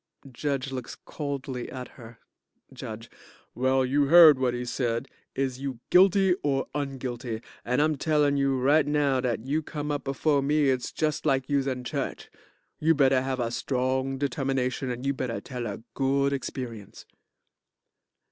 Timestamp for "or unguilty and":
6.41-7.83